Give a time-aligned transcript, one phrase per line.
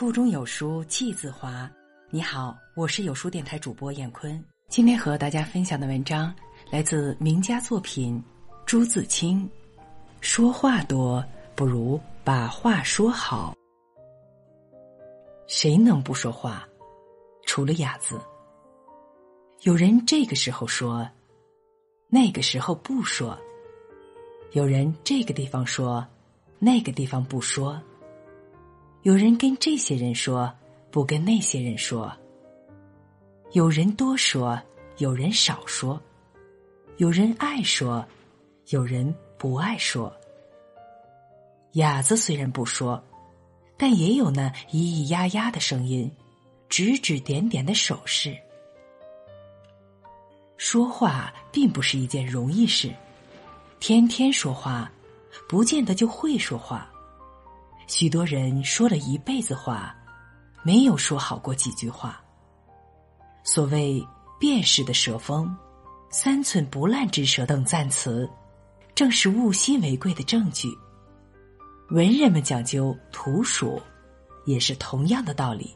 [0.00, 1.70] 腹中有书气自华。
[2.08, 4.42] 你好，我是有书电台主播燕坤。
[4.70, 6.34] 今天和大家分享的文章
[6.70, 8.18] 来自名家作品
[8.64, 9.46] 朱自清。
[10.22, 11.22] 说话多
[11.54, 13.54] 不如把话说好。
[15.46, 16.66] 谁能不说话？
[17.44, 18.18] 除了哑子。
[19.64, 21.06] 有人这个时候说，
[22.08, 23.36] 那个时候不说；
[24.52, 26.02] 有人这个地方说，
[26.58, 27.78] 那个地方不说。
[29.02, 30.52] 有人跟这些人说，
[30.90, 32.12] 不跟那些人说。
[33.52, 34.60] 有人多说，
[34.98, 35.98] 有人少说，
[36.98, 38.04] 有人爱说，
[38.68, 40.14] 有人不爱说。
[41.72, 43.02] 哑子虽然不说，
[43.78, 46.10] 但也有那咿咿呀呀的声音，
[46.68, 48.36] 指指点点的手势。
[50.58, 52.92] 说话并不是一件容易事，
[53.78, 54.92] 天天说话，
[55.48, 56.86] 不见得就会说话。
[57.90, 59.94] 许多人说了一辈子话，
[60.62, 62.22] 没有说好过几句话。
[63.42, 64.02] 所谓
[64.38, 65.54] “辨识的舌锋
[66.08, 68.30] ”“三寸不烂之舌”等赞词，
[68.94, 70.68] 正是物稀为贵的证据。
[71.90, 73.82] 文人们讲究图属，
[74.46, 75.74] 也是同样的道理。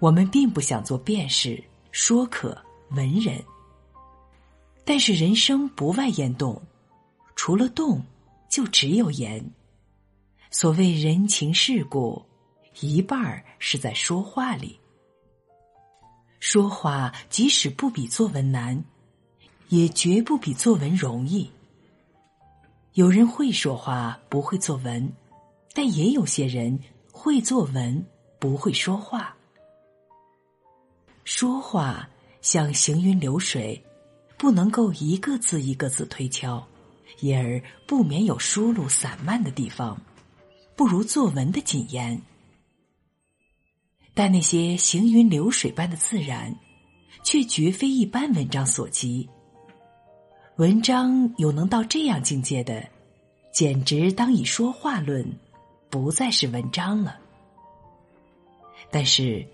[0.00, 2.56] 我们并不想做辩士、说客、
[2.92, 3.44] 文人，
[4.82, 6.60] 但是人生不外言动，
[7.36, 8.02] 除了动，
[8.48, 9.44] 就只有言。
[10.58, 12.24] 所谓人情世故，
[12.80, 14.80] 一半儿是在说话里。
[16.40, 18.82] 说话即使不比作文难，
[19.68, 21.50] 也绝不比作文容易。
[22.94, 25.12] 有人会说话不会作文，
[25.74, 26.80] 但也有些人
[27.12, 28.02] 会作文
[28.38, 29.36] 不会说话。
[31.24, 32.08] 说话
[32.40, 33.84] 像行云流水，
[34.38, 36.66] 不能够一个字一个字推敲，
[37.20, 40.00] 因而不免有疏漏散漫的地方。
[40.76, 42.20] 不如作文的谨严，
[44.12, 46.54] 但那些行云流水般的自然，
[47.24, 49.26] 却绝非一般文章所及。
[50.56, 52.86] 文章有能到这样境界的，
[53.52, 55.26] 简直当以说话论，
[55.88, 57.18] 不再是文章了。
[58.90, 59.46] 但是，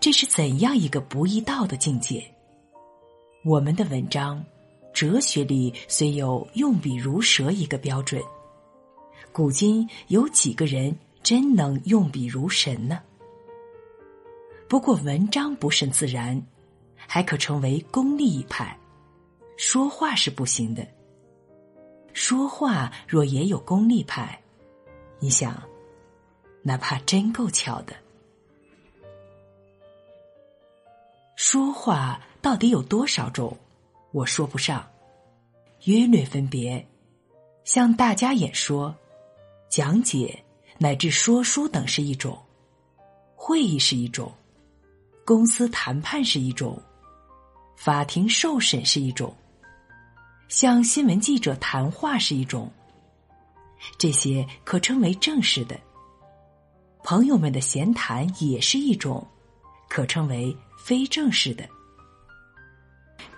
[0.00, 2.28] 这是怎样一个不易到的境界？
[3.44, 4.44] 我们的文章，
[4.92, 8.20] 哲学里虽有用笔如蛇一个标准。
[9.34, 13.02] 古今有几个人真能用笔如神呢？
[14.68, 16.40] 不过文章不甚自然，
[16.94, 18.78] 还可成为功利一派。
[19.56, 20.86] 说话是不行的。
[22.12, 24.40] 说话若也有功利派，
[25.18, 25.60] 你想，
[26.62, 27.92] 哪怕真够巧的。
[31.34, 33.58] 说话到底有多少种？
[34.12, 34.88] 我说不上，
[35.86, 36.86] 约略分别，
[37.64, 38.94] 向大家演说。
[39.76, 40.40] 讲解
[40.78, 42.40] 乃至说书等是一种，
[43.34, 44.32] 会议是一种，
[45.26, 46.80] 公司谈判是一种，
[47.74, 49.36] 法庭受审是一种，
[50.46, 52.70] 向新闻记者谈话是一种。
[53.98, 55.76] 这些可称为正式的。
[57.02, 59.26] 朋友们的闲谈也是一种，
[59.88, 61.68] 可称为非正式的。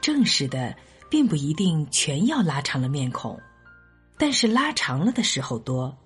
[0.02, 0.76] 正式的
[1.08, 3.40] 并不一定全要拉长了面孔，
[4.18, 5.96] 但是拉长了的时候多。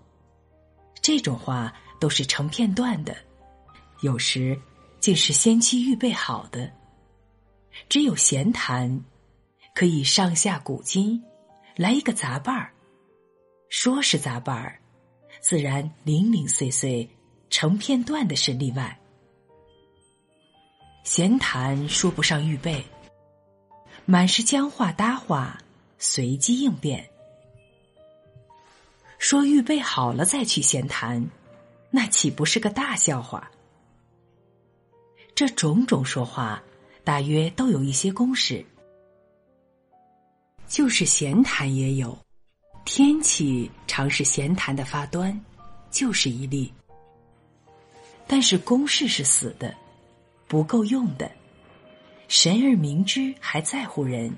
[1.11, 3.17] 这种话都是成片段的，
[4.01, 4.57] 有时
[5.01, 6.71] 竟是先期预备好的。
[7.89, 9.03] 只有闲谈，
[9.75, 11.21] 可以上下古今，
[11.75, 12.73] 来一个杂伴儿。
[13.71, 14.81] 说是杂伴儿，
[15.41, 17.11] 自然零零碎碎
[17.51, 18.97] 成片段的是例外。
[21.03, 22.85] 闲谈说不上预备，
[24.05, 25.61] 满是僵话搭话，
[25.99, 27.05] 随机应变。
[29.21, 31.23] 说预备好了再去闲谈，
[31.91, 33.49] 那岂不是个大笑话？
[35.35, 36.61] 这种种说话，
[37.05, 38.65] 大约都有一些公式。
[40.67, 42.19] 就是闲谈也有，
[42.87, 45.39] 天气常是闲谈的发端，
[45.91, 46.73] 就是一例。
[48.27, 49.75] 但是公式是死的，
[50.49, 51.31] 不够用的。
[52.27, 54.35] 神而明之，还在乎人。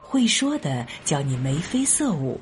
[0.00, 2.40] 会说的，叫你眉飞色舞。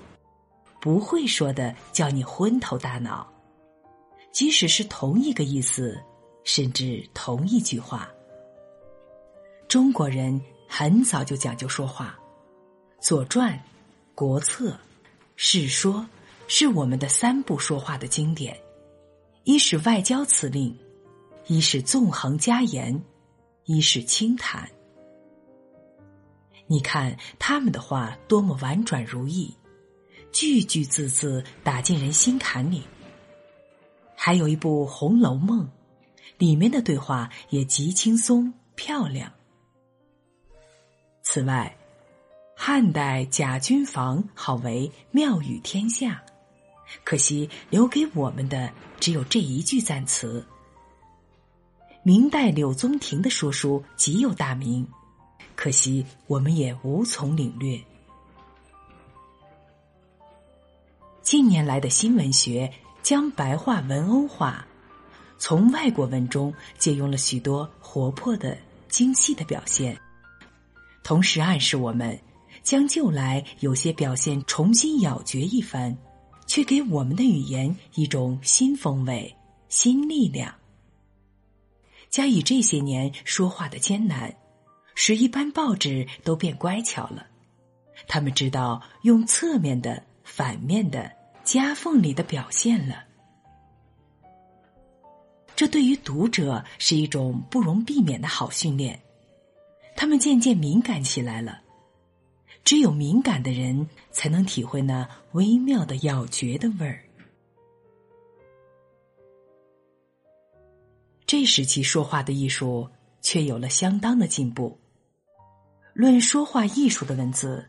[0.83, 3.33] 不会说的，叫你昏头大脑。
[4.33, 5.97] 即使是同一个意思，
[6.43, 8.11] 甚至同一句话，
[9.69, 12.19] 中国人很早就讲究说话，
[13.01, 13.53] 《左传》
[14.17, 14.71] 《国策》
[15.37, 16.01] 《世说》
[16.49, 18.59] 是我们的三部说话的经典。
[19.45, 20.77] 一是外交辞令，
[21.47, 23.01] 一是纵横家言，
[23.67, 24.69] 一是清谈。
[26.67, 29.57] 你看他们的话多么婉转如意。
[30.33, 32.83] 句句字字打进人心坎里，
[34.17, 35.67] 还有一部《红楼梦》，
[36.39, 39.31] 里面的对话也极轻松漂亮。
[41.23, 41.77] 此外，
[42.57, 46.23] 汉代贾君房好为妙语天下，
[47.05, 50.45] 可惜留给我们的只有这一句赞词。
[52.03, 54.87] 明代柳宗廷的说书极有大名，
[55.55, 57.79] 可惜我们也无从领略。
[61.33, 62.71] 近年来的新文学
[63.03, 64.67] 将白话文欧化，
[65.39, 68.55] 从外国文中借用了许多活泼的、
[68.87, 69.99] 精细的表现，
[71.03, 72.21] 同时暗示我们
[72.63, 75.97] 将旧来有些表现重新咬诀一番，
[76.47, 79.35] 却给我们的语言一种新风味、
[79.71, 80.55] 新力量。
[82.11, 84.37] 加以这些年说话的艰难，
[84.95, 87.27] 使一般报纸都变乖巧了，
[88.07, 90.05] 他们知道用侧面的。
[90.25, 91.11] 反面的
[91.45, 93.05] 夹缝里的表现了，
[95.55, 99.01] 这对于读者是一种不容避免的好训练。
[99.97, 101.61] 他们渐渐敏感起来了，
[102.65, 107.05] 只有敏感的人才能体会那微妙的咬诀的味儿。
[111.27, 112.89] 这时期说话的艺术
[113.21, 114.79] 却有了相当的进步。
[115.93, 117.69] 论说话艺术的文字。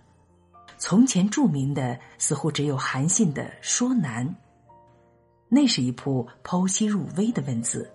[0.86, 4.28] 从前著名的似乎只有韩信的《说难》，
[5.48, 7.90] 那是一部剖析入微的文字。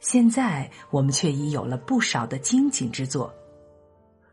[0.00, 3.30] 现在我们却已有了不少的精警之作，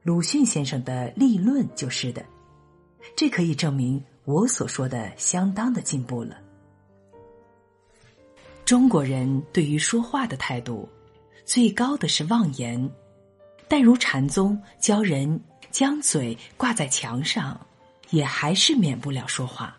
[0.01, 2.25] 鲁迅先生的《立论》就是的。
[3.17, 6.37] 这可以证明我所说的相当的进步了。
[8.63, 10.87] 中国人对于说话的态度，
[11.43, 12.89] 最高的是妄言，
[13.67, 15.37] 但如禅宗教人。
[15.75, 17.59] 将嘴挂在墙上，
[18.11, 19.75] 也还是免不了说话。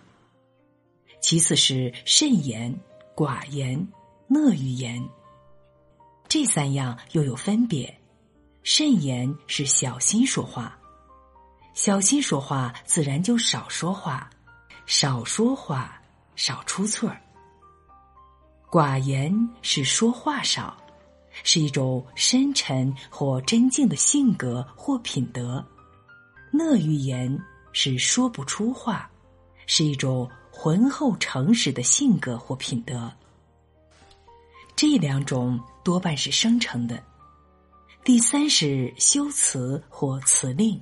[1.22, 2.78] 其次是慎言、
[3.14, 3.88] 寡言、
[4.28, 5.02] 讷语言，
[6.28, 7.98] 这三样又有分别。
[8.62, 10.78] 慎言是小心说话，
[11.72, 14.28] 小心说话自然就少说话，
[14.84, 15.98] 少说话
[16.34, 17.18] 少出错儿。
[18.70, 20.76] 寡言是说话少，
[21.42, 25.66] 是一种深沉或真静的性格或品德。
[26.56, 27.38] 讷语言
[27.72, 29.10] 是说不出话，
[29.66, 33.12] 是一种浑厚诚实的性格或品德。
[34.74, 37.02] 这两种多半是生成的。
[38.02, 40.80] 第三是修辞或辞令。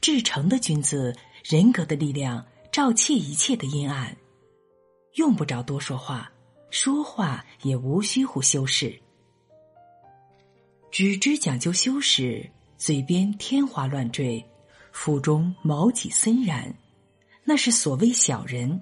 [0.00, 4.16] 至诚的君子，人格的力量照切一切的阴暗，
[5.14, 6.28] 用不着多说话，
[6.70, 9.00] 说话也无需乎修饰。
[10.90, 12.50] 只知讲究修饰。
[12.78, 14.44] 嘴边天花乱坠，
[14.96, 16.74] 腹中毛戟森然，
[17.44, 18.80] 那是所谓小人。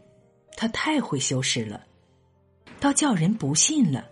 [0.56, 1.84] 他太会修饰了，
[2.78, 4.06] 倒叫人不信了。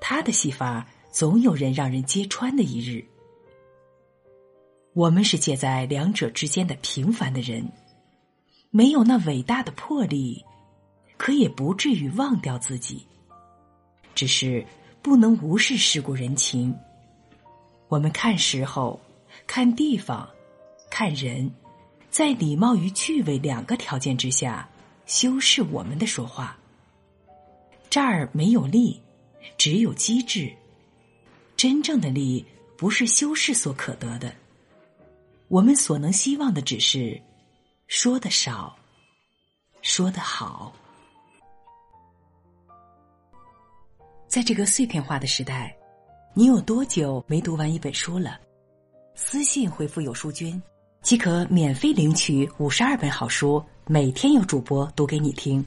[0.00, 3.04] 他的戏法总有人让人揭穿的一日。
[4.92, 7.68] 我们是介在两者之间的平凡的人，
[8.70, 10.42] 没有那伟大的魄力，
[11.18, 13.04] 可也不至于忘掉自己。
[14.14, 14.64] 只是
[15.02, 16.74] 不能无视世故人情。
[17.88, 18.98] 我们看时候。
[19.48, 20.30] 看地方，
[20.96, 21.52] 看人，
[22.08, 24.68] 在礼貌与趣味两个条件之下，
[25.06, 26.56] 修饰我们的说话。
[27.90, 29.02] 这儿没有力，
[29.58, 30.54] 只有机智。
[31.56, 32.46] 真正的力
[32.78, 34.32] 不是修饰所可得的。
[35.48, 37.20] 我们所能希望的只是
[37.88, 38.78] 说的少，
[39.82, 40.72] 说的好。
[44.28, 45.76] 在这个碎片化的时代，
[46.34, 48.38] 你有多久没读完一本书了？
[49.16, 50.62] 私信回复“有书君”，
[51.04, 55.62] 即可免费领取五十二本好书，每天有主播读给你听。